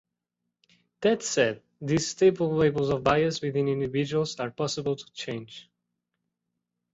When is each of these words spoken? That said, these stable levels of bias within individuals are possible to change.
That 1.01 1.21
said, 1.21 1.61
these 1.79 2.07
stable 2.09 2.55
levels 2.55 2.89
of 2.89 3.03
bias 3.03 3.39
within 3.43 3.67
individuals 3.67 4.39
are 4.39 4.49
possible 4.49 4.95
to 4.95 5.13
change. 5.13 5.69